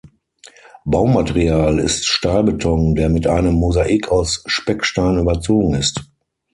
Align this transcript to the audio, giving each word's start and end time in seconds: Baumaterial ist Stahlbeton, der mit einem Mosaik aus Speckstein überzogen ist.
Baumaterial 0.83 1.77
ist 1.77 2.07
Stahlbeton, 2.07 2.95
der 2.95 3.07
mit 3.09 3.27
einem 3.27 3.53
Mosaik 3.53 4.09
aus 4.11 4.41
Speckstein 4.47 5.19
überzogen 5.19 5.75
ist. 5.75 6.03